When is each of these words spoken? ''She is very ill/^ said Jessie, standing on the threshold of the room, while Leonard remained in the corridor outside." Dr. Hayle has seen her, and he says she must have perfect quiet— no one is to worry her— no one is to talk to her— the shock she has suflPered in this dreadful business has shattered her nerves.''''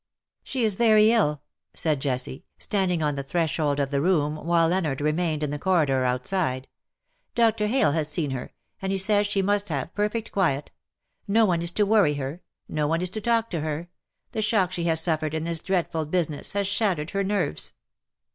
''She 0.43 0.63
is 0.63 0.73
very 0.73 1.09
ill/^ 1.09 1.41
said 1.75 1.99
Jessie, 1.99 2.43
standing 2.57 3.03
on 3.03 3.13
the 3.13 3.21
threshold 3.21 3.79
of 3.79 3.91
the 3.91 4.01
room, 4.01 4.35
while 4.35 4.67
Leonard 4.69 4.99
remained 4.99 5.43
in 5.43 5.51
the 5.51 5.59
corridor 5.59 6.05
outside." 6.05 6.67
Dr. 7.35 7.67
Hayle 7.67 7.91
has 7.91 8.09
seen 8.09 8.31
her, 8.31 8.51
and 8.81 8.91
he 8.91 8.97
says 8.97 9.27
she 9.27 9.43
must 9.43 9.69
have 9.69 9.93
perfect 9.93 10.31
quiet— 10.31 10.71
no 11.27 11.45
one 11.45 11.61
is 11.61 11.71
to 11.73 11.85
worry 11.85 12.15
her— 12.15 12.41
no 12.67 12.87
one 12.87 13.03
is 13.03 13.11
to 13.11 13.21
talk 13.21 13.51
to 13.51 13.59
her— 13.61 13.89
the 14.31 14.41
shock 14.41 14.71
she 14.71 14.85
has 14.85 14.99
suflPered 14.99 15.35
in 15.35 15.43
this 15.43 15.59
dreadful 15.59 16.07
business 16.07 16.53
has 16.53 16.65
shattered 16.65 17.11
her 17.11 17.23
nerves.'''' 17.23 17.73